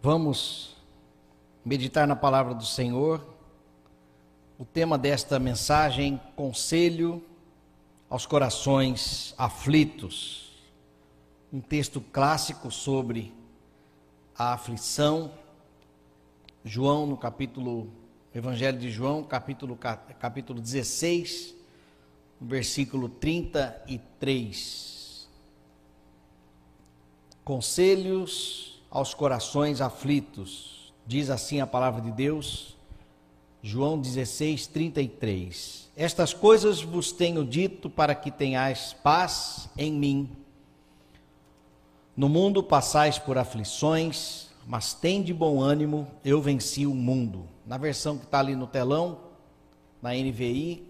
[0.00, 0.76] Vamos
[1.64, 3.26] meditar na palavra do Senhor.
[4.56, 7.20] O tema desta mensagem: conselho
[8.08, 10.56] aos corações aflitos.
[11.52, 13.34] Um texto clássico sobre
[14.36, 15.32] a aflição.
[16.64, 17.90] João, no capítulo,
[18.32, 21.56] Evangelho de João, capítulo, capítulo 16,
[22.40, 25.28] versículo 33.
[27.42, 30.92] Conselhos aos corações aflitos.
[31.06, 32.76] Diz assim a palavra de Deus,
[33.62, 35.90] João 16, 33.
[35.96, 40.30] Estas coisas vos tenho dito para que tenhais paz em mim.
[42.16, 47.46] No mundo passais por aflições, mas tem de bom ânimo, eu venci o mundo.
[47.66, 49.18] Na versão que está ali no telão,
[50.02, 50.86] na NVI,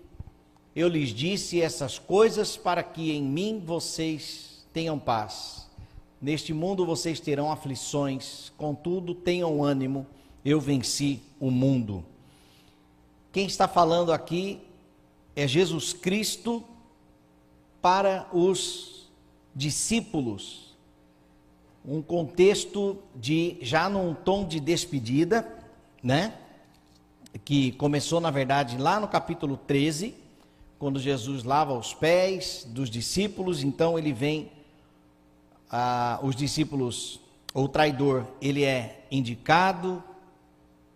[0.75, 5.68] eu lhes disse essas coisas para que em mim vocês tenham paz.
[6.21, 10.05] Neste mundo vocês terão aflições, contudo, tenham ânimo,
[10.45, 12.05] eu venci o mundo.
[13.31, 14.61] Quem está falando aqui
[15.37, 16.65] é Jesus Cristo
[17.81, 19.09] para os
[19.55, 20.77] discípulos.
[21.85, 25.47] Um contexto de já num tom de despedida,
[26.03, 26.35] né?
[27.45, 30.17] Que começou na verdade lá no capítulo 13,
[30.81, 34.51] quando Jesus lava os pés dos discípulos, então ele vem
[35.71, 37.21] ah, os discípulos,
[37.53, 40.03] ou o traidor, ele é indicado,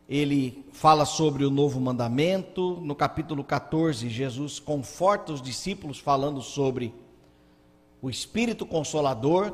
[0.08, 2.78] ele fala sobre o novo mandamento.
[2.82, 6.94] No capítulo 14, Jesus conforta os discípulos falando sobre
[8.00, 9.52] o Espírito Consolador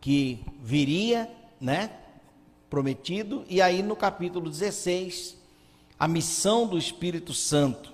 [0.00, 1.92] que viria, né?
[2.68, 3.44] Prometido.
[3.48, 5.36] E aí no capítulo 16,
[5.98, 7.92] a missão do Espírito Santo,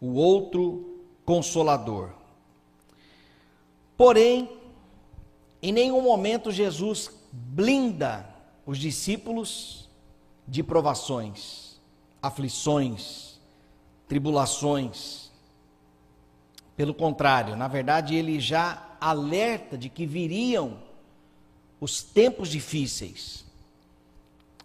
[0.00, 2.10] o outro Consolador.
[3.96, 4.48] Porém,
[5.62, 8.26] em nenhum momento Jesus blinda
[8.66, 9.88] os discípulos
[10.46, 11.80] de provações,
[12.22, 13.38] aflições,
[14.08, 15.30] tribulações.
[16.76, 20.78] Pelo contrário, na verdade, ele já alerta de que viriam
[21.80, 23.44] os tempos difíceis.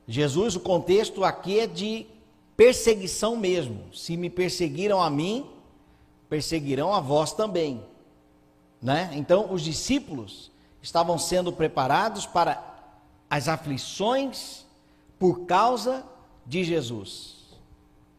[0.08, 2.06] Jesus, o contexto aqui é de
[2.56, 3.94] perseguição mesmo.
[3.94, 5.46] Se me perseguiram a mim,
[6.30, 7.84] perseguirão a vós também.
[8.82, 9.12] Né?
[9.14, 10.52] Então, os discípulos
[10.86, 12.64] estavam sendo preparados para
[13.28, 14.68] as aflições
[15.18, 16.06] por causa
[16.46, 17.58] de Jesus.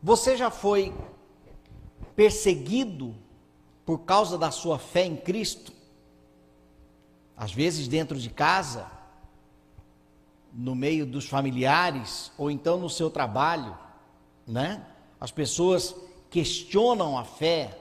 [0.02, 0.92] Você já foi
[2.16, 3.14] perseguido
[3.84, 5.72] por causa da sua fé em Cristo?
[7.36, 8.90] Às vezes dentro de casa,
[10.52, 13.78] no meio dos familiares ou então no seu trabalho,
[14.44, 14.84] né?
[15.20, 15.94] As pessoas
[16.28, 17.78] questionam a fé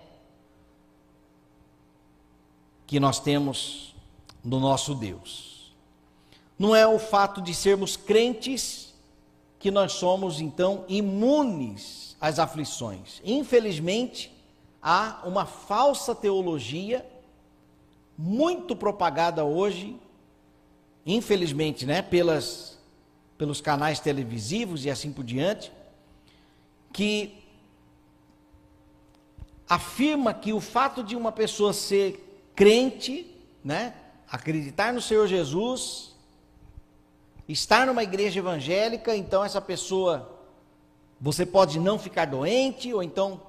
[2.86, 3.95] que nós temos
[4.46, 5.74] no nosso Deus.
[6.58, 8.94] Não é o fato de sermos crentes
[9.60, 13.20] que nós somos então imunes às aflições.
[13.26, 14.32] Infelizmente,
[14.82, 17.06] há uma falsa teologia
[18.18, 20.00] muito propagada hoje,
[21.06, 22.76] infelizmente, né, pelas
[23.38, 25.70] pelos canais televisivos e assim por diante,
[26.94, 27.44] que
[29.68, 33.30] afirma que o fato de uma pessoa ser crente,
[33.62, 33.94] né,
[34.30, 36.16] acreditar no Senhor Jesus,
[37.48, 40.40] estar numa igreja evangélica, então essa pessoa,
[41.20, 43.42] você pode não ficar doente, ou então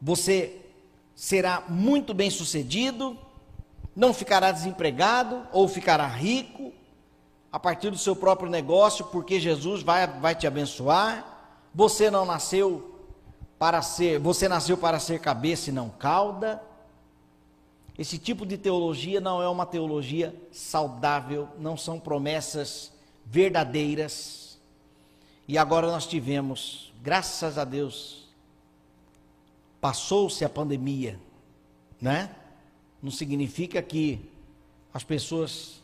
[0.00, 0.60] você
[1.14, 3.16] será muito bem sucedido,
[3.94, 6.72] não ficará desempregado, ou ficará rico,
[7.50, 11.24] a partir do seu próprio negócio, porque Jesus vai, vai te abençoar.
[11.74, 12.94] Você não nasceu
[13.58, 16.62] para ser, você nasceu para ser cabeça e não cauda.
[17.98, 22.92] Esse tipo de teologia não é uma teologia saudável, não são promessas
[23.26, 24.56] verdadeiras.
[25.48, 28.28] E agora nós tivemos, graças a Deus,
[29.80, 31.18] passou-se a pandemia,
[32.00, 32.30] né?
[33.02, 34.30] Não significa que
[34.94, 35.82] as pessoas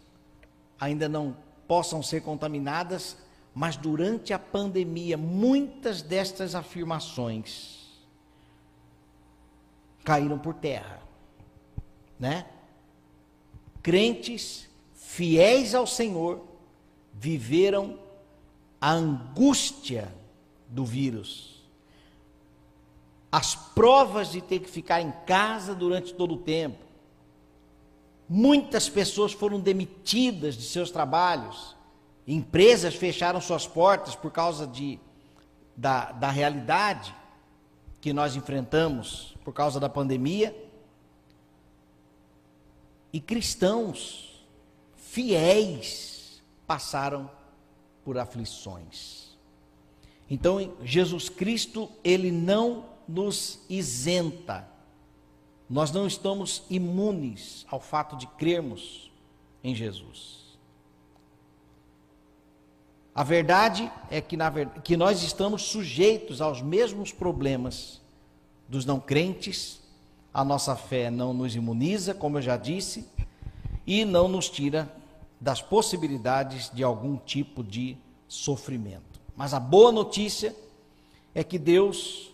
[0.79, 1.37] ainda não
[1.67, 3.17] possam ser contaminadas,
[3.53, 7.89] mas durante a pandemia, muitas destas afirmações
[10.05, 11.04] caíram por terra
[12.19, 12.47] né?
[13.83, 16.43] Crentes fiéis ao Senhor
[17.13, 17.99] viveram
[18.81, 20.13] a angústia
[20.69, 21.63] do vírus.
[23.31, 26.85] As provas de ter que ficar em casa durante todo o tempo.
[28.29, 31.77] Muitas pessoas foram demitidas de seus trabalhos.
[32.27, 34.99] Empresas fecharam suas portas por causa de,
[35.77, 37.15] da, da realidade
[38.01, 40.55] que nós enfrentamos por causa da pandemia
[43.15, 44.45] e cristãos
[44.97, 47.31] fiéis passaram
[48.05, 49.37] por aflições.
[50.29, 54.69] Então, Jesus Cristo, ele não nos isenta.
[55.71, 59.13] Nós não estamos imunes ao fato de crermos
[59.63, 60.59] em Jesus.
[63.15, 64.51] A verdade é que, na,
[64.83, 68.03] que nós estamos sujeitos aos mesmos problemas
[68.69, 69.81] dos não crentes.
[70.35, 73.09] A nossa fé não nos imuniza, como eu já disse,
[73.87, 74.93] e não nos tira
[75.41, 77.97] das possibilidades de algum tipo de
[78.27, 79.21] sofrimento.
[79.37, 80.57] Mas a boa notícia
[81.33, 82.33] é que Deus,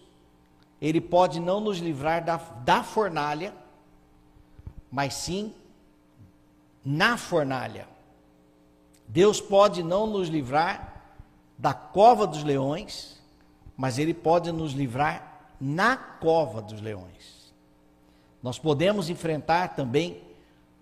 [0.80, 3.52] Ele pode não nos livrar da, da fornalha,
[4.90, 5.52] mas sim
[6.82, 7.86] na fornalha.
[9.06, 11.02] Deus pode não nos livrar
[11.58, 13.20] da cova dos leões,
[13.76, 17.39] mas Ele pode nos livrar na cova dos leões.
[18.42, 20.22] Nós podemos enfrentar também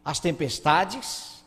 [0.05, 1.45] as tempestades,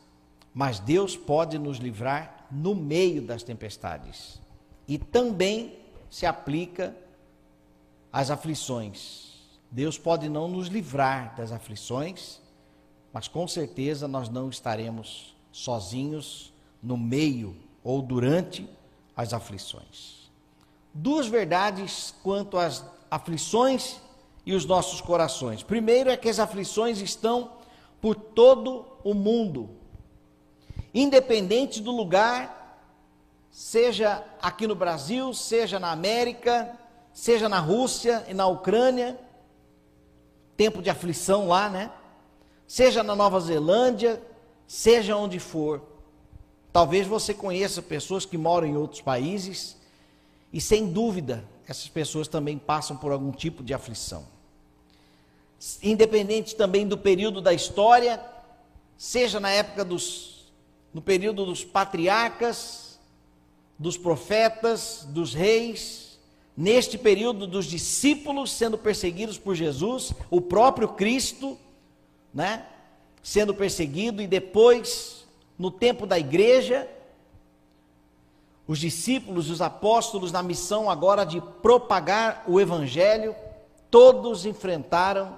[0.54, 4.40] mas Deus pode nos livrar no meio das tempestades.
[4.88, 5.80] E também
[6.10, 6.96] se aplica
[8.12, 9.32] às aflições.
[9.72, 12.42] Deus pode não nos livrar das aflições,
[13.14, 16.54] mas com certeza nós não estaremos sozinhos
[16.84, 18.70] no meio ou durante
[19.16, 20.30] as aflições.
[20.94, 24.02] Duas verdades quanto às aflições
[24.46, 25.64] e os nossos corações.
[25.64, 27.52] Primeiro é que as aflições estão
[28.00, 29.70] por todo o mundo,
[30.94, 32.80] independente do lugar,
[33.52, 36.78] seja aqui no Brasil, seja na América,
[37.14, 39.20] seja na Rússia e na Ucrânia,
[40.58, 41.92] tempo de aflição lá, né?
[42.68, 44.22] Seja na Nova Zelândia,
[44.66, 45.82] seja onde for.
[46.72, 49.78] Talvez você conheça pessoas que moram em outros países
[50.54, 54.26] e, sem dúvida, essas pessoas também passam por algum tipo de aflição.
[55.82, 58.22] Independente também do período da história,
[58.98, 60.52] seja na época dos,
[60.94, 63.00] no período dos patriarcas,
[63.80, 66.20] dos profetas, dos reis,
[66.58, 71.58] neste período dos discípulos sendo perseguidos por Jesus, o próprio Cristo,
[72.34, 72.66] né,
[73.24, 75.26] sendo perseguido e depois
[75.58, 76.86] no tempo da igreja,
[78.72, 83.36] os discípulos, os apóstolos, na missão agora de propagar o evangelho,
[83.90, 85.38] todos enfrentaram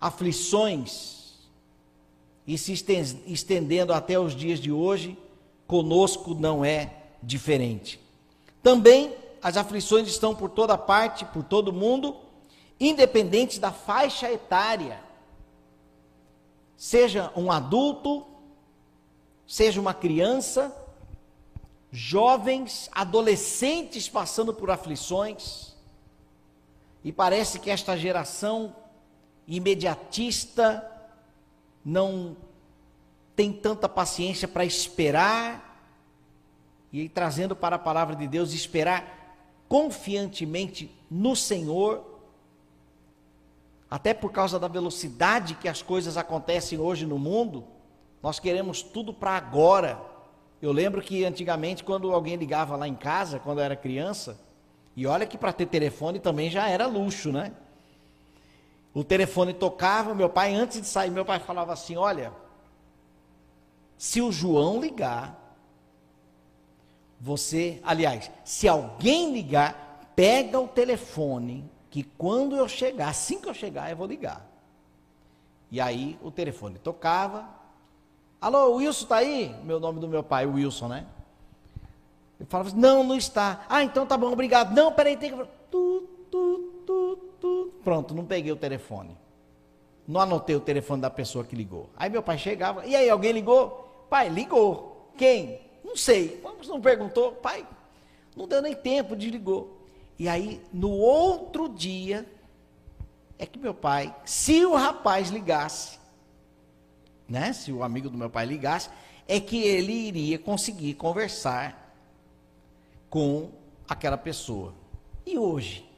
[0.00, 1.40] aflições
[2.46, 2.72] e se
[3.26, 5.18] estendendo até os dias de hoje,
[5.66, 8.00] conosco não é diferente.
[8.62, 9.12] Também
[9.42, 12.16] as aflições estão por toda parte, por todo mundo,
[12.78, 15.02] independente da faixa etária.
[16.76, 18.24] Seja um adulto,
[19.48, 20.79] seja uma criança,
[21.90, 25.74] jovens, adolescentes passando por aflições,
[27.02, 28.76] e parece que esta geração
[29.46, 30.86] imediatista
[31.84, 32.36] não
[33.34, 35.68] tem tanta paciência para esperar,
[36.92, 39.36] e trazendo para a palavra de Deus, esperar
[39.68, 42.20] confiantemente no Senhor,
[43.88, 47.64] até por causa da velocidade que as coisas acontecem hoje no mundo
[48.22, 50.00] nós queremos tudo para agora.
[50.60, 54.38] Eu lembro que antigamente, quando alguém ligava lá em casa, quando eu era criança,
[54.94, 57.52] e olha que para ter telefone também já era luxo, né?
[58.92, 62.32] O telefone tocava, meu pai, antes de sair, meu pai falava assim: Olha,
[63.96, 65.38] se o João ligar,
[67.20, 73.54] você, aliás, se alguém ligar, pega o telefone, que quando eu chegar, assim que eu
[73.54, 74.46] chegar, eu vou ligar.
[75.70, 77.59] E aí o telefone tocava,
[78.40, 79.54] Alô, Wilson está aí?
[79.64, 81.06] Meu nome do meu pai, Wilson, né?
[82.38, 83.66] Eu falava assim, não, não está.
[83.68, 84.74] Ah, então tá bom, obrigado.
[84.74, 85.44] Não, peraí, tem que.
[85.70, 87.72] Tu, tu, tu, tu.
[87.84, 89.14] Pronto, não peguei o telefone.
[90.08, 91.90] Não anotei o telefone da pessoa que ligou.
[91.94, 94.06] Aí meu pai chegava, e aí, alguém ligou?
[94.08, 95.12] Pai, ligou.
[95.18, 95.60] Quem?
[95.84, 96.40] Não sei.
[96.42, 97.32] Vamos, não perguntou?
[97.32, 97.66] Pai,
[98.34, 99.84] não deu nem tempo, desligou.
[100.18, 102.26] E aí, no outro dia,
[103.38, 105.99] é que meu pai, se o rapaz ligasse,
[107.30, 108.90] né, se o amigo do meu pai ligasse,
[109.28, 111.94] é que ele iria conseguir conversar
[113.08, 113.52] com
[113.88, 114.74] aquela pessoa.
[115.24, 115.88] E hoje?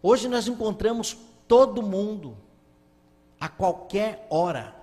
[0.00, 1.16] Hoje nós encontramos
[1.48, 2.36] todo mundo,
[3.40, 4.76] a qualquer hora.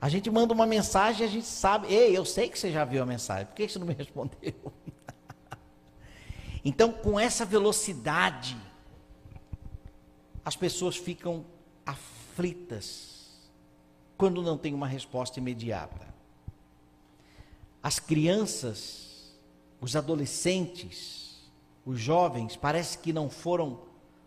[0.00, 3.02] A gente manda uma mensagem a gente sabe, ei, eu sei que você já viu
[3.02, 4.72] a mensagem, por que você não me respondeu?
[6.64, 8.56] então, com essa velocidade,
[10.42, 11.44] as pessoas ficam
[11.84, 13.11] aflitas
[14.22, 16.06] quando não tem uma resposta imediata.
[17.82, 19.34] As crianças,
[19.80, 21.50] os adolescentes,
[21.84, 23.80] os jovens, parece que não foram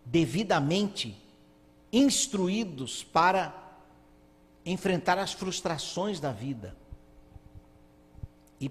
[0.04, 1.16] devidamente
[1.90, 3.54] instruídos para
[4.66, 6.76] enfrentar as frustrações da vida.
[8.60, 8.70] E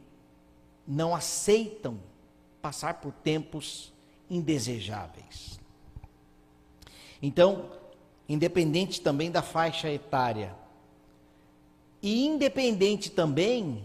[0.88, 2.00] não aceitam
[2.62, 3.92] passar por tempos
[4.30, 5.60] indesejáveis.
[7.20, 7.72] Então,
[8.30, 10.56] independente também da faixa etária,
[12.06, 13.84] e independente também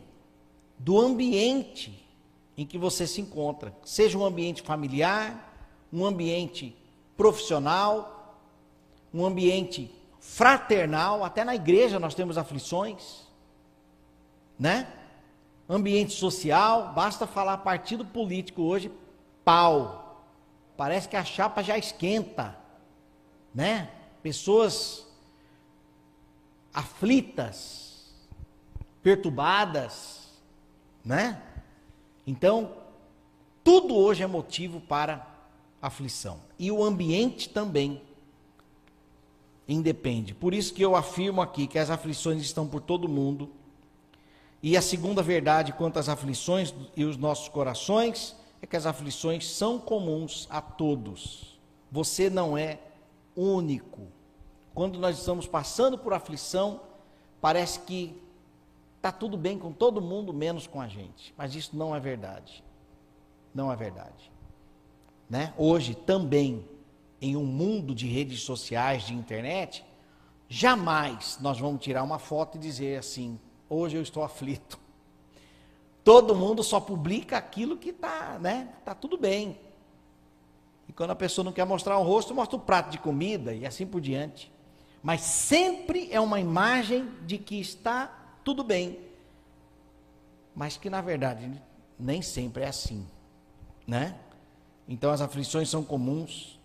[0.78, 2.06] do ambiente
[2.54, 5.56] em que você se encontra, seja um ambiente familiar,
[5.90, 6.76] um ambiente
[7.16, 8.38] profissional,
[9.12, 13.26] um ambiente fraternal, até na igreja nós temos aflições,
[14.58, 14.92] né?
[15.66, 18.92] Ambiente social, basta falar partido político hoje,
[19.42, 20.26] pau.
[20.76, 22.54] Parece que a chapa já esquenta,
[23.54, 23.90] né?
[24.22, 25.06] Pessoas
[26.74, 27.89] aflitas,
[29.02, 30.28] perturbadas,
[31.04, 31.42] né?
[32.26, 32.72] Então,
[33.64, 35.26] tudo hoje é motivo para
[35.80, 36.38] aflição.
[36.58, 38.02] E o ambiente também
[39.66, 40.34] independe.
[40.34, 43.50] Por isso que eu afirmo aqui que as aflições estão por todo mundo.
[44.62, 49.48] E a segunda verdade quanto às aflições e os nossos corações é que as aflições
[49.48, 51.58] são comuns a todos.
[51.90, 52.78] Você não é
[53.34, 54.08] único.
[54.74, 56.80] Quando nós estamos passando por aflição,
[57.40, 58.20] parece que
[59.00, 61.34] está tudo bem com todo mundo, menos com a gente.
[61.36, 62.62] Mas isso não é verdade.
[63.54, 64.30] Não é verdade.
[65.28, 65.54] Né?
[65.56, 66.68] Hoje, também,
[67.20, 69.82] em um mundo de redes sociais, de internet,
[70.50, 73.40] jamais nós vamos tirar uma foto e dizer assim:
[73.70, 74.78] hoje eu estou aflito.
[76.04, 78.68] Todo mundo só publica aquilo que está, né?
[78.80, 79.58] Está tudo bem.
[80.86, 83.64] E quando a pessoa não quer mostrar o rosto, mostra o prato de comida e
[83.64, 84.52] assim por diante.
[85.02, 88.98] Mas sempre é uma imagem de que está tudo bem.
[90.54, 91.50] Mas que na verdade
[91.98, 93.06] nem sempre é assim,
[93.86, 94.18] né?
[94.88, 96.58] Então as aflições são comuns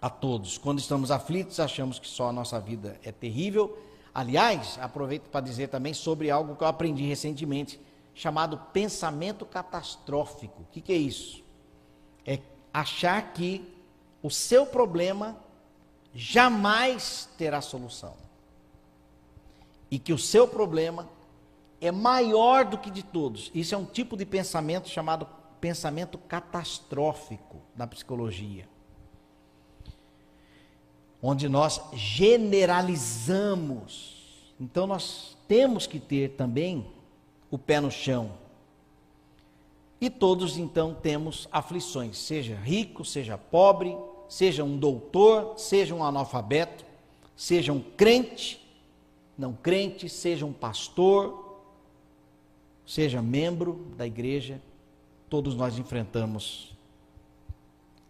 [0.00, 0.58] a todos.
[0.58, 3.78] Quando estamos aflitos, achamos que só a nossa vida é terrível.
[4.14, 7.80] Aliás, aproveito para dizer também sobre algo que eu aprendi recentemente
[8.14, 10.62] chamado pensamento catastrófico.
[10.62, 11.42] O que, que é isso?
[12.26, 12.40] É
[12.72, 13.72] achar que
[14.22, 15.36] o seu problema
[16.14, 18.14] jamais terá solução.
[19.90, 21.08] E que o seu problema
[21.80, 23.50] é maior do que de todos.
[23.54, 25.26] Isso é um tipo de pensamento chamado
[25.60, 28.66] pensamento catastrófico na psicologia.
[31.22, 34.54] Onde nós generalizamos.
[34.58, 36.86] Então nós temos que ter também
[37.50, 38.32] o pé no chão.
[40.00, 43.94] E todos então temos aflições, seja rico, seja pobre,
[44.28, 46.86] seja um doutor, seja um analfabeto,
[47.36, 48.59] seja um crente,
[49.40, 51.62] não crente, seja um pastor,
[52.86, 54.60] seja membro da igreja,
[55.30, 56.76] todos nós enfrentamos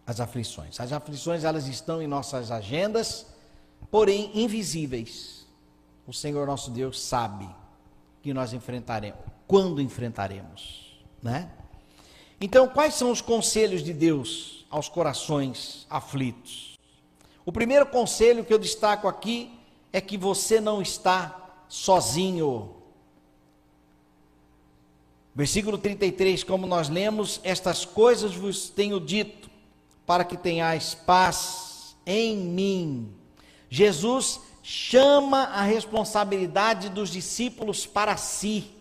[0.05, 0.77] as aflições.
[0.77, 3.25] As aflições elas estão em nossas agendas,
[3.89, 5.47] porém invisíveis.
[6.05, 7.49] O Senhor nosso Deus sabe
[8.21, 11.49] que nós enfrentaremos, quando enfrentaremos, né?
[12.41, 16.77] Então, quais são os conselhos de Deus aos corações aflitos?
[17.45, 19.60] O primeiro conselho que eu destaco aqui
[19.91, 22.75] é que você não está sozinho.
[25.33, 29.49] Versículo 33, como nós lemos, estas coisas vos tenho dito,
[30.05, 33.13] para que tenhais paz em mim.
[33.69, 38.71] Jesus chama a responsabilidade dos discípulos para si.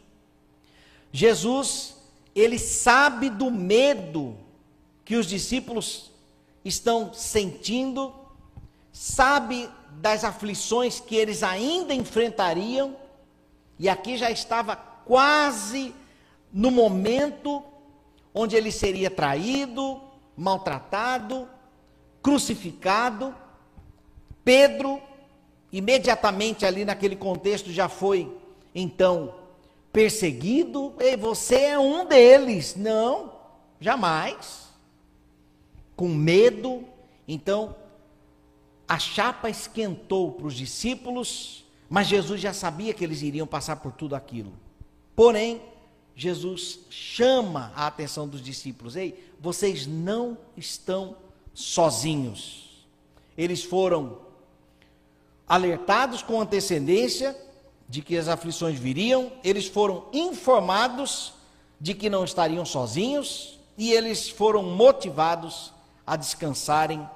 [1.13, 1.97] Jesus,
[2.35, 4.37] ele sabe do medo
[5.05, 6.11] que os discípulos
[6.65, 8.13] estão sentindo,
[8.93, 12.97] sabe das aflições que eles ainda enfrentariam,
[13.79, 15.95] e aqui já estava quase
[16.53, 17.63] no momento
[18.35, 20.01] onde ele seria traído,
[20.37, 21.49] maltratado,
[22.23, 23.35] crucificado.
[24.45, 25.01] Pedro
[25.73, 28.37] imediatamente ali naquele contexto já foi
[28.75, 29.35] então
[29.93, 32.77] perseguido, e você é um deles.
[32.77, 33.33] Não,
[33.81, 34.69] jamais.
[35.97, 36.85] Com medo,
[37.27, 37.75] então
[38.91, 43.93] a chapa esquentou para os discípulos, mas Jesus já sabia que eles iriam passar por
[43.93, 44.53] tudo aquilo.
[45.15, 45.63] Porém,
[46.17, 51.15] Jesus chama a atenção dos discípulos: ei, vocês não estão
[51.55, 52.85] sozinhos.
[53.39, 54.19] Eles foram
[55.47, 57.41] alertados com antecedência
[57.89, 61.33] de que as aflições viriam, eles foram informados
[61.81, 65.73] de que não estariam sozinhos e eles foram motivados
[66.05, 67.09] a descansarem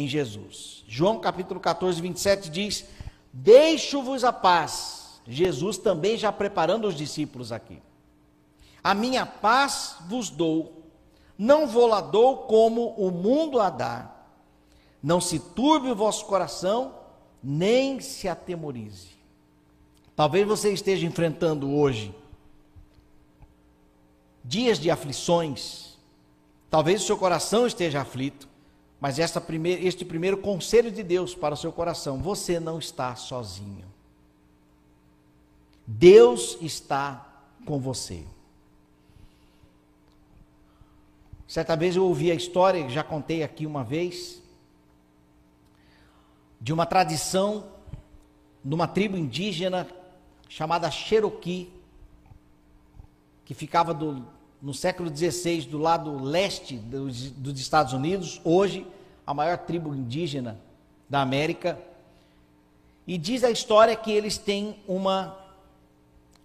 [0.00, 0.84] em Jesus.
[0.86, 2.84] João capítulo 14, 27 diz:
[3.32, 5.20] Deixo-vos a paz.
[5.26, 7.80] Jesus também já preparando os discípulos aqui.
[8.82, 10.84] A minha paz vos dou,
[11.38, 14.10] não vou lá dou como o mundo a dá.
[15.02, 16.94] Não se turbe o vosso coração,
[17.42, 19.10] nem se atemorize.
[20.16, 22.14] Talvez você esteja enfrentando hoje
[24.44, 25.98] dias de aflições,
[26.68, 28.48] talvez o seu coração esteja aflito,
[29.00, 33.16] mas esta primeir, este primeiro conselho de Deus para o seu coração: você não está
[33.16, 33.86] sozinho.
[35.86, 37.26] Deus está
[37.64, 38.24] com você.
[41.48, 44.40] Certa vez eu ouvi a história, já contei aqui uma vez,
[46.60, 47.66] de uma tradição
[48.62, 49.88] numa tribo indígena
[50.48, 51.72] chamada Cherokee,
[53.44, 54.24] que ficava do,
[54.60, 58.86] no século XVI do lado leste dos, dos Estados Unidos, hoje
[59.26, 60.60] a maior tribo indígena
[61.08, 61.78] da América.
[63.06, 65.36] E diz a história que eles têm uma,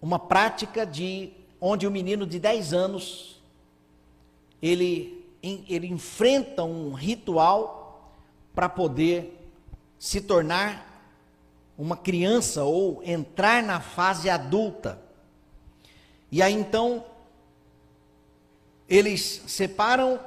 [0.00, 1.30] uma prática de
[1.60, 3.40] onde o menino de 10 anos
[4.62, 8.12] ele, ele enfrenta um ritual
[8.54, 9.36] para poder
[9.98, 10.84] se tornar
[11.76, 14.98] uma criança ou entrar na fase adulta.
[16.32, 17.04] E aí então
[18.88, 20.20] eles separam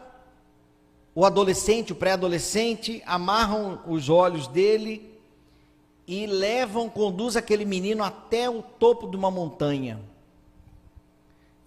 [1.15, 5.09] o adolescente, o pré-adolescente, amarram os olhos dele
[6.07, 9.99] e levam, conduz aquele menino até o topo de uma montanha.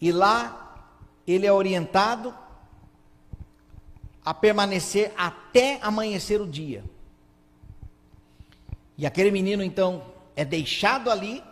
[0.00, 0.88] E lá
[1.26, 2.34] ele é orientado
[4.24, 6.84] a permanecer até amanhecer o dia.
[8.96, 10.02] E aquele menino então
[10.36, 11.42] é deixado ali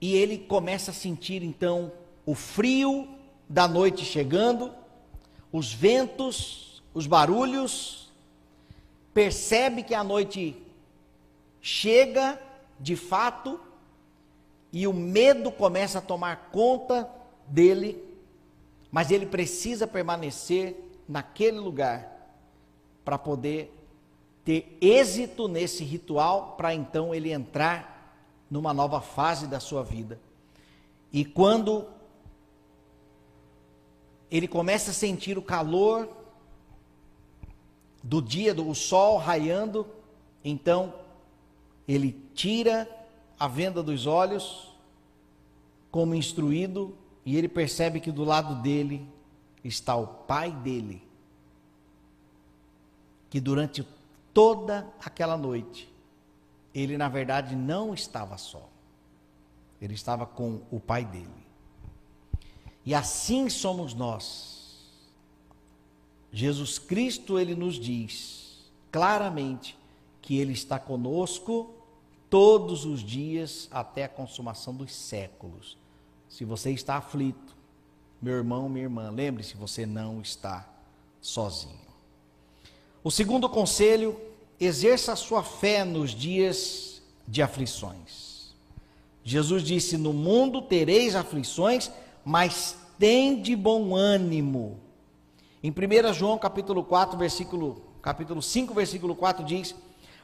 [0.00, 1.92] e ele começa a sentir então
[2.24, 3.08] o frio
[3.48, 4.72] da noite chegando,
[5.52, 8.12] os ventos, os barulhos,
[9.12, 10.56] percebe que a noite
[11.60, 12.40] chega
[12.78, 13.60] de fato
[14.72, 17.10] e o medo começa a tomar conta
[17.46, 18.10] dele
[18.90, 20.76] mas ele precisa permanecer
[21.08, 22.08] naquele lugar
[23.04, 23.76] para poder
[24.44, 28.16] ter êxito nesse ritual, para então ele entrar
[28.50, 30.18] numa nova fase da sua vida.
[31.12, 31.86] E quando
[34.30, 36.08] ele começa a sentir o calor
[38.02, 39.86] do dia, do sol raiando,
[40.44, 40.94] então
[41.86, 42.88] ele tira
[43.38, 44.70] a venda dos olhos,
[45.90, 49.06] como instruído, e ele percebe que do lado dele
[49.64, 51.02] está o pai dele,
[53.28, 53.86] que durante
[54.32, 55.92] toda aquela noite,
[56.72, 58.68] ele na verdade não estava só,
[59.82, 61.49] ele estava com o pai dele.
[62.90, 64.80] E assim somos nós.
[66.32, 69.78] Jesus Cristo, ele nos diz claramente
[70.20, 71.72] que ele está conosco
[72.28, 75.78] todos os dias até a consumação dos séculos.
[76.28, 77.56] Se você está aflito,
[78.20, 80.68] meu irmão, minha irmã, lembre-se, você não está
[81.20, 81.78] sozinho.
[83.04, 84.20] O segundo conselho,
[84.58, 88.52] exerça a sua fé nos dias de aflições.
[89.22, 91.88] Jesus disse: No mundo tereis aflições,
[92.24, 94.78] mas tem de bom ânimo.
[95.62, 99.74] Em 1 João capítulo 4, versículo, capítulo 5, versículo 4 diz: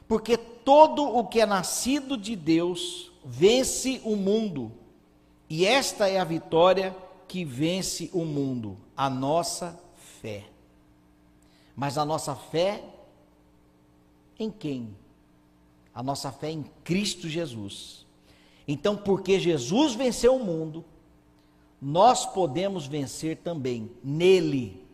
[0.07, 4.71] Porque todo o que é nascido de Deus vence o mundo.
[5.49, 6.95] E esta é a vitória
[7.27, 9.77] que vence o mundo, a nossa
[10.21, 10.45] fé.
[11.75, 12.83] Mas a nossa fé
[14.37, 14.95] em quem?
[15.95, 18.05] A nossa fé em Cristo Jesus.
[18.67, 20.85] Então, porque Jesus venceu o mundo,
[21.81, 24.85] nós podemos vencer também nele.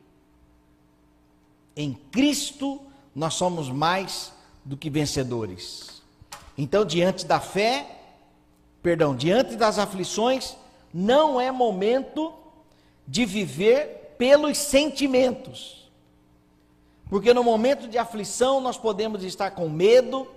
[1.76, 2.82] Em Cristo,
[3.16, 6.02] nós somos mais do que vencedores.
[6.58, 8.00] Então, diante da fé,
[8.82, 10.56] perdão, diante das aflições,
[10.94, 12.34] não é momento
[13.08, 15.90] de viver pelos sentimentos.
[17.10, 20.28] Porque no momento de aflição nós podemos estar com medo,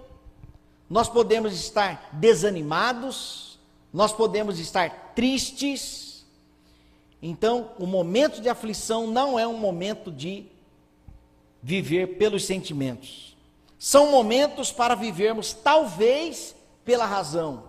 [0.88, 3.58] nós podemos estar desanimados,
[3.92, 6.05] nós podemos estar tristes.
[7.22, 10.46] Então, o momento de aflição não é um momento de
[11.62, 13.36] viver pelos sentimentos.
[13.78, 17.64] São momentos para vivermos, talvez, pela razão.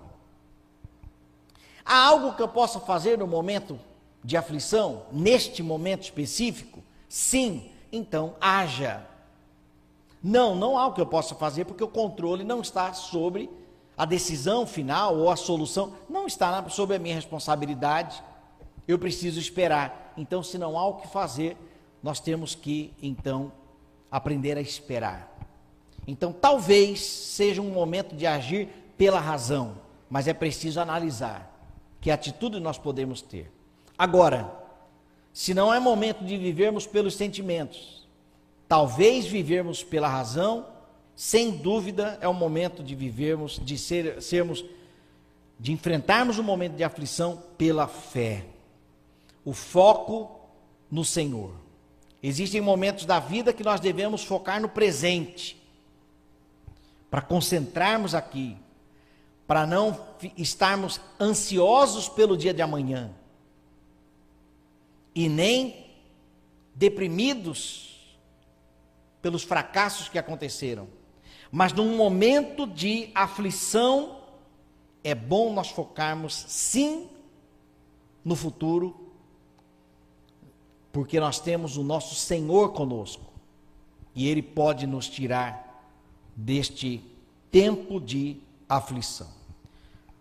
[1.84, 3.80] Há algo que eu possa fazer no momento
[4.24, 6.84] de aflição, neste momento específico?
[7.08, 9.06] Sim, então haja.
[10.22, 13.50] Não, não há o que eu possa fazer, porque o controle não está sobre
[13.98, 18.22] a decisão final ou a solução, não está sobre a minha responsabilidade.
[18.88, 20.14] Eu preciso esperar.
[20.18, 21.58] Então, se não há o que fazer,
[22.02, 23.52] nós temos que, então,
[24.10, 25.36] aprender a esperar.
[26.08, 29.76] Então, talvez seja um momento de agir pela razão,
[30.10, 31.54] mas é preciso analisar
[32.00, 33.52] que atitude nós podemos ter.
[33.98, 34.50] Agora,
[35.34, 38.08] se não é momento de vivermos pelos sentimentos,
[38.68, 40.66] talvez vivermos pela razão,
[41.16, 44.64] sem dúvida é o momento de vivermos, de ser, sermos,
[45.60, 48.46] de enfrentarmos o um momento de aflição pela fé.
[49.48, 50.42] O foco
[50.92, 51.56] no Senhor.
[52.22, 55.56] Existem momentos da vida que nós devemos focar no presente,
[57.10, 58.58] para concentrarmos aqui,
[59.48, 60.06] para não
[60.36, 63.16] estarmos ansiosos pelo dia de amanhã
[65.16, 65.96] e nem
[66.76, 68.18] deprimidos
[69.22, 70.90] pelos fracassos que aconteceram.
[71.50, 74.20] Mas num momento de aflição,
[75.06, 77.10] é bom nós focarmos sim
[78.26, 79.07] no futuro,
[80.98, 83.32] porque nós temos o nosso Senhor conosco
[84.16, 85.86] e Ele pode nos tirar
[86.36, 87.04] deste
[87.52, 89.28] tempo de aflição.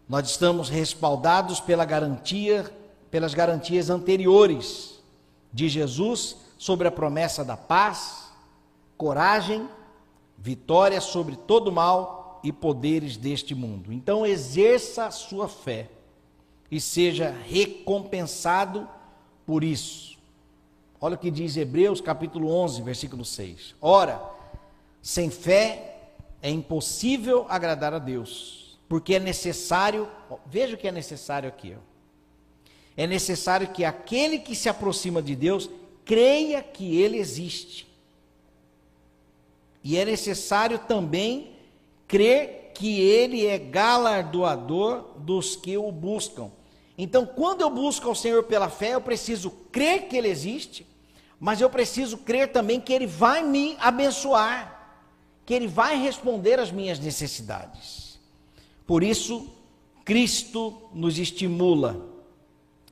[0.07, 2.71] Nós estamos respaldados pela garantia,
[3.11, 5.01] pelas garantias anteriores
[5.51, 8.31] de Jesus sobre a promessa da paz,
[8.99, 9.67] coragem,
[10.37, 13.91] vitória sobre todo mal e poderes deste mundo.
[13.91, 15.89] Então exerça a sua fé
[16.71, 18.87] e seja recompensado
[19.47, 20.16] por isso.
[21.01, 23.75] Olha o que diz Hebreus capítulo 11, versículo 6.
[23.81, 24.21] Ora,
[25.03, 26.11] sem fé
[26.43, 30.09] é impossível agradar a Deus porque é necessário,
[30.47, 31.75] veja o que é necessário aqui.
[31.77, 31.81] Ó.
[32.97, 35.69] É necessário que aquele que se aproxima de Deus
[36.05, 37.87] creia que ele existe.
[39.83, 41.55] E é necessário também
[42.07, 46.51] crer que ele é galardoador dos que o buscam.
[46.99, 50.87] Então, quando eu busco ao Senhor pela fé, eu preciso crer que ele existe,
[51.39, 54.99] mas eu preciso crer também que ele vai me abençoar,
[55.45, 58.19] que ele vai responder às minhas necessidades.
[58.87, 59.51] Por isso,
[60.05, 62.07] Cristo nos estimula,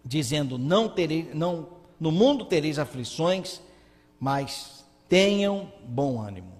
[0.05, 3.61] dizendo: não terei, não, no mundo tereis aflições,
[4.21, 6.53] mas tenham bom ânimo.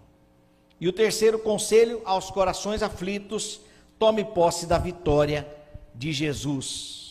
[0.81, 3.61] E o terceiro conselho aos corações aflitos:
[3.99, 5.47] tome posse da vitória
[5.95, 7.04] de Jesus.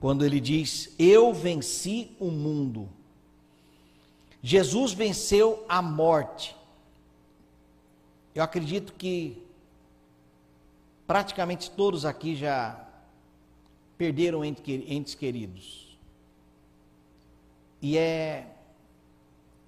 [0.00, 2.88] Quando ele diz: Eu venci o mundo.
[4.42, 6.54] Jesus venceu a morte.
[8.34, 9.42] Eu acredito que
[11.06, 12.84] praticamente todos aqui já
[13.96, 15.98] perderam entes queridos.
[17.80, 18.50] E é,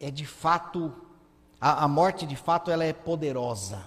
[0.01, 0.93] é de fato,
[1.61, 3.85] a, a morte de fato ela é poderosa.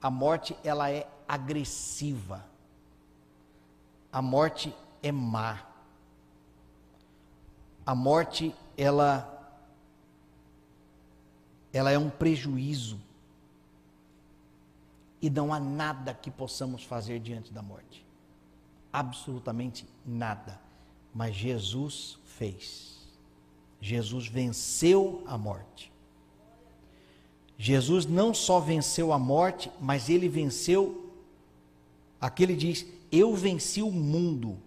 [0.00, 2.44] A morte ela é agressiva.
[4.12, 5.66] A morte é má.
[7.84, 9.32] A morte ela
[11.72, 12.98] ela é um prejuízo
[15.20, 18.04] e não há nada que possamos fazer diante da morte.
[18.92, 20.60] Absolutamente nada.
[21.12, 22.96] Mas Jesus fez.
[23.80, 25.92] Jesus venceu a morte.
[27.58, 31.12] Jesus não só venceu a morte, mas ele venceu.
[32.20, 34.58] Aqui ele diz: Eu venci o mundo.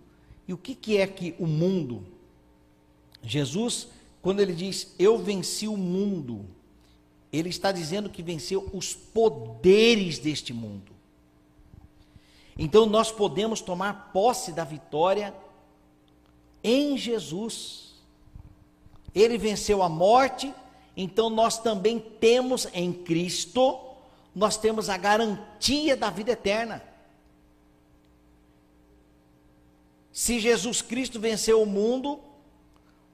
[0.49, 2.03] E o que, que é que o mundo?
[3.21, 3.87] Jesus,
[4.19, 6.43] quando ele diz Eu venci o mundo,
[7.31, 10.91] ele está dizendo que venceu os poderes deste mundo.
[12.57, 15.35] Então nós podemos tomar posse da vitória
[16.63, 17.93] em Jesus.
[19.13, 20.51] Ele venceu a morte,
[20.97, 23.79] então nós também temos em Cristo,
[24.33, 26.88] nós temos a garantia da vida eterna.
[30.19, 32.19] Se Jesus Cristo venceu o mundo,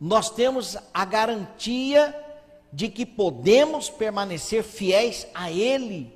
[0.02, 2.20] nós temos a garantia
[2.74, 6.12] de que podemos permanecer fiéis a Ele.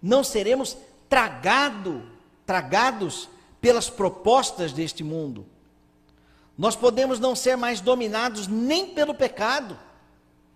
[0.00, 2.08] Não seremos tragado,
[2.46, 3.28] tragados
[3.60, 5.44] pelas propostas deste mundo.
[6.56, 9.76] Nós podemos não ser mais dominados nem pelo pecado,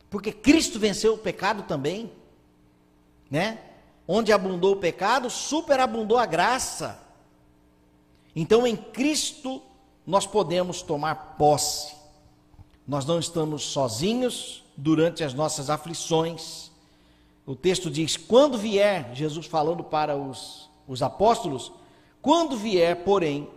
[0.09, 2.13] porque Cristo venceu o pecado também,
[3.29, 3.59] né?
[4.07, 7.06] Onde abundou o pecado, superabundou a graça.
[8.37, 9.63] Então, em Cristo,
[10.07, 11.97] nós podemos tomar posse.
[12.87, 16.71] Nós não estamos sozinhos, durante as nossas aflições.
[17.47, 21.73] O texto diz: quando vier, Jesus falando para os, os apóstolos,
[22.21, 23.49] quando vier, porém,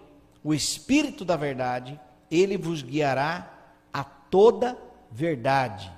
[0.44, 2.00] o Espírito da Verdade,
[2.32, 3.52] ele vos guiará
[3.92, 4.78] a toda
[5.12, 5.92] verdade.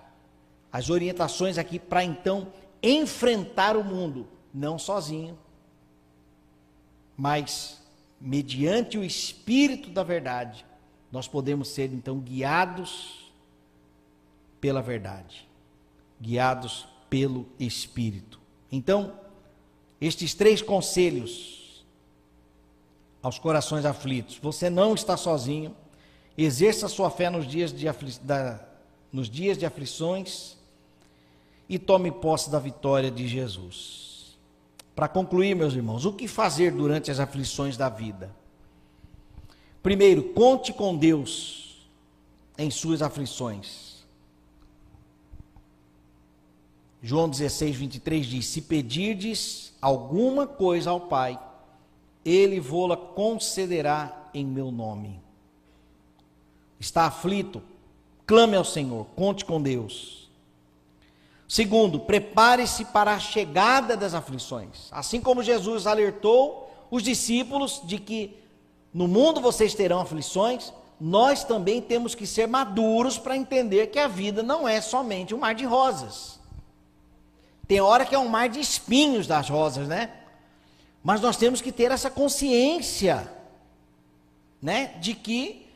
[0.71, 2.47] As orientações aqui para então
[2.81, 5.37] enfrentar o mundo, não sozinho,
[7.15, 7.80] mas
[8.21, 10.65] mediante o Espírito da Verdade,
[11.11, 13.31] nós podemos ser então guiados
[14.61, 15.47] pela verdade,
[16.21, 18.39] guiados pelo Espírito.
[18.71, 19.19] Então,
[19.99, 21.83] estes três conselhos
[23.21, 25.75] aos corações aflitos: você não está sozinho,
[26.37, 28.63] exerça sua fé nos dias de, afli da,
[29.11, 30.57] nos dias de aflições
[31.67, 34.10] e tome posse da vitória de Jesus.
[34.95, 38.33] Para concluir, meus irmãos, o que fazer durante as aflições da vida?
[39.81, 41.87] Primeiro, conte com Deus
[42.57, 43.91] em suas aflições.
[47.01, 51.39] João 16, 23 diz: Se pedirdes alguma coisa ao Pai,
[52.23, 55.19] Ele vô-la concederá em meu nome.
[56.79, 57.61] Está aflito?
[58.25, 60.29] Clame ao Senhor, conte com Deus.
[61.51, 64.87] Segundo, prepare-se para a chegada das aflições.
[64.89, 68.37] Assim como Jesus alertou os discípulos de que
[68.93, 74.07] no mundo vocês terão aflições, nós também temos que ser maduros para entender que a
[74.07, 76.39] vida não é somente um mar de rosas.
[77.67, 80.09] Tem hora que é um mar de espinhos das rosas, né?
[81.03, 83.29] Mas nós temos que ter essa consciência,
[84.61, 85.67] né, de que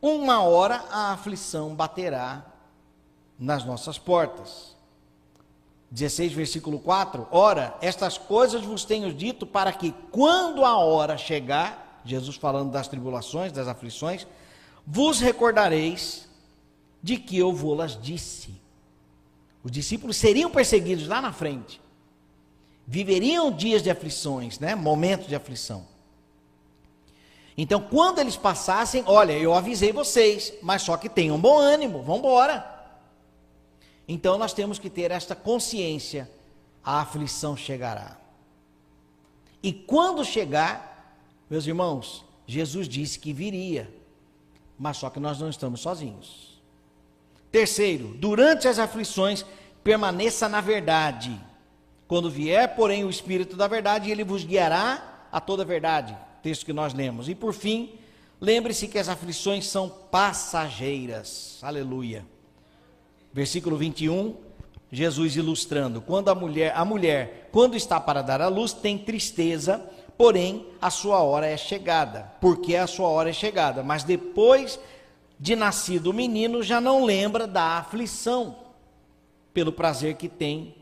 [0.00, 2.51] uma hora a aflição baterá
[3.38, 4.76] nas nossas portas.
[5.90, 12.00] 16, versículo 4: Ora, estas coisas vos tenho dito para que, quando a hora chegar,
[12.04, 14.26] Jesus falando das tribulações, das aflições,
[14.86, 16.28] vos recordareis
[17.02, 18.54] de que eu vou-las disse.
[19.62, 21.80] Os discípulos seriam perseguidos lá na frente.
[22.86, 24.74] Viveriam dias de aflições, né?
[24.74, 25.86] Momentos de aflição.
[27.56, 32.16] Então, quando eles passassem, olha, eu avisei vocês, mas só que tenham bom ânimo, vão
[32.16, 32.81] embora.
[34.06, 36.30] Então, nós temos que ter esta consciência:
[36.84, 38.18] a aflição chegará.
[39.62, 41.16] E quando chegar,
[41.48, 43.92] meus irmãos, Jesus disse que viria,
[44.78, 46.60] mas só que nós não estamos sozinhos.
[47.50, 49.44] Terceiro, durante as aflições,
[49.84, 51.38] permaneça na verdade.
[52.08, 56.16] Quando vier, porém, o Espírito da verdade, ele vos guiará a toda a verdade.
[56.42, 57.28] Texto que nós lemos.
[57.28, 57.94] E por fim,
[58.40, 61.58] lembre-se que as aflições são passageiras.
[61.62, 62.26] Aleluia.
[63.32, 64.36] Versículo 21,
[64.90, 69.88] Jesus ilustrando: quando a mulher, a mulher, quando está para dar à luz, tem tristeza
[70.16, 74.78] porém a sua hora é chegada, porque a sua hora é chegada, mas depois
[75.36, 78.56] de nascido o menino já não lembra da aflição,
[79.52, 80.76] pelo prazer que tem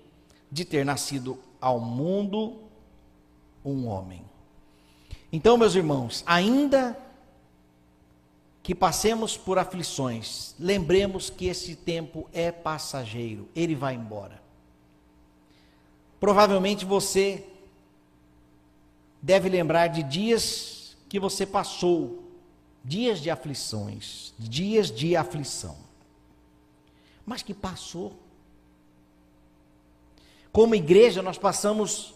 [0.52, 2.60] de ter nascido ao mundo
[3.64, 4.24] um homem.
[5.32, 6.96] Então, meus irmãos, ainda
[8.70, 14.40] que passemos por aflições, lembremos que esse tempo é passageiro, ele vai embora.
[16.20, 17.48] Provavelmente você
[19.20, 22.22] deve lembrar de dias que você passou,
[22.84, 25.76] dias de aflições, dias de aflição,
[27.26, 28.16] mas que passou.
[30.52, 32.14] Como igreja, nós passamos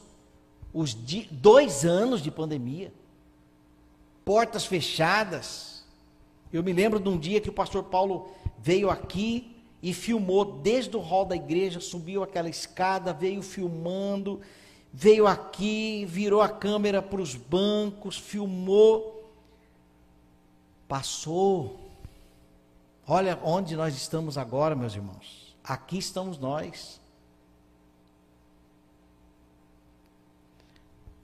[0.73, 2.93] os dois anos de pandemia,
[4.25, 5.74] portas fechadas.
[6.55, 10.97] Eu me lembro de um dia que o pastor Paulo veio aqui e filmou desde
[10.97, 14.41] o hall da igreja, subiu aquela escada, veio filmando
[14.97, 19.29] veio aqui, virou a câmera para os bancos, filmou,
[20.87, 21.81] passou.
[23.05, 25.57] Olha onde nós estamos agora, meus irmãos.
[25.65, 27.01] Aqui estamos nós.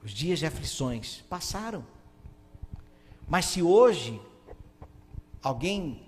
[0.03, 1.87] Os dias de aflições passaram.
[3.29, 4.21] Mas se hoje
[5.43, 6.03] alguém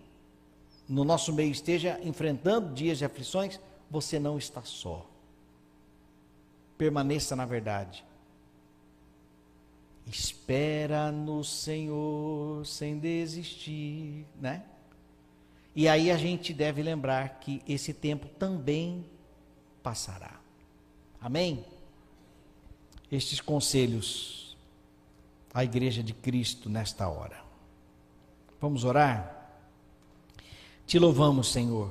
[0.88, 3.58] no nosso meio esteja enfrentando dias de aflições,
[3.90, 5.06] você não está só
[6.82, 8.04] permaneça na verdade.
[10.04, 14.64] Espera no Senhor sem desistir, né?
[15.76, 19.06] E aí a gente deve lembrar que esse tempo também
[19.80, 20.40] passará.
[21.20, 21.64] Amém?
[23.12, 24.56] Estes conselhos
[25.54, 27.41] à Igreja de Cristo nesta hora.
[28.62, 29.58] Vamos orar?
[30.86, 31.90] Te louvamos, Senhor,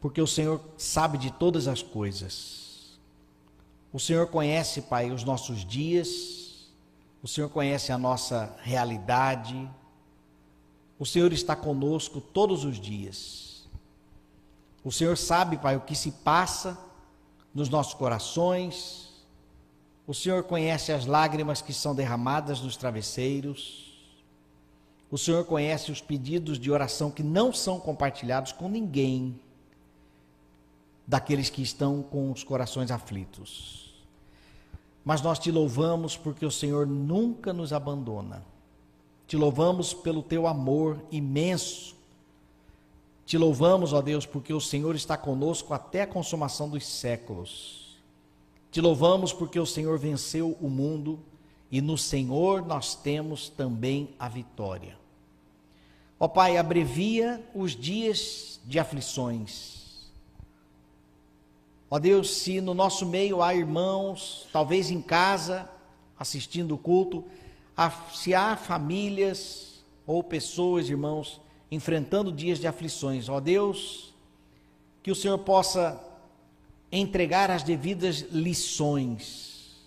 [0.00, 2.98] porque o Senhor sabe de todas as coisas.
[3.92, 6.68] O Senhor conhece, Pai, os nossos dias,
[7.22, 9.70] o Senhor conhece a nossa realidade,
[10.98, 13.68] o Senhor está conosco todos os dias.
[14.82, 16.76] O Senhor sabe, Pai, o que se passa
[17.54, 19.12] nos nossos corações,
[20.08, 23.93] o Senhor conhece as lágrimas que são derramadas nos travesseiros,
[25.14, 29.38] o Senhor conhece os pedidos de oração que não são compartilhados com ninguém
[31.06, 33.94] daqueles que estão com os corações aflitos.
[35.04, 38.44] Mas nós te louvamos porque o Senhor nunca nos abandona.
[39.28, 41.94] Te louvamos pelo teu amor imenso.
[43.24, 47.96] Te louvamos, ó Deus, porque o Senhor está conosco até a consumação dos séculos.
[48.68, 51.20] Te louvamos porque o Senhor venceu o mundo
[51.70, 55.03] e no Senhor nós temos também a vitória.
[56.24, 59.74] Ó Pai, abrevia os dias de aflições
[61.90, 65.68] Ó Deus, se no nosso meio há irmãos, talvez em casa,
[66.18, 67.24] assistindo o culto,
[68.14, 73.28] se há famílias ou pessoas, irmãos, enfrentando dias de aflições.
[73.28, 74.14] Ó Deus,
[75.02, 76.02] que o Senhor possa
[76.90, 79.84] entregar as devidas lições,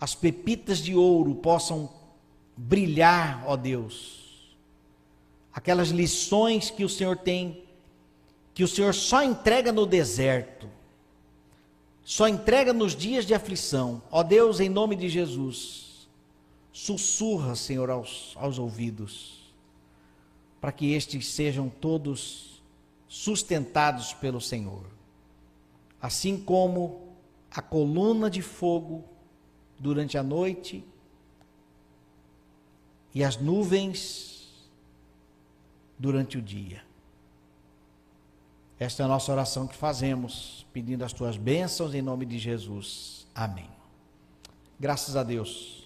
[0.00, 1.90] as pepitas de ouro possam
[2.56, 4.19] brilhar, ó Deus,
[5.52, 7.64] aquelas lições que o Senhor tem,
[8.54, 10.68] que o Senhor só entrega no deserto,
[12.04, 14.02] só entrega nos dias de aflição.
[14.10, 16.08] Ó Deus, em nome de Jesus,
[16.72, 19.52] sussurra, Senhor, aos, aos ouvidos,
[20.60, 22.62] para que estes sejam todos
[23.08, 24.84] sustentados pelo Senhor.
[26.00, 27.08] Assim como
[27.50, 29.04] a coluna de fogo
[29.78, 30.84] durante a noite
[33.14, 34.39] e as nuvens
[36.00, 36.82] durante o dia.
[38.78, 43.26] Esta é a nossa oração que fazemos, pedindo as tuas bênçãos em nome de Jesus.
[43.34, 43.68] Amém.
[44.80, 45.79] Graças a Deus.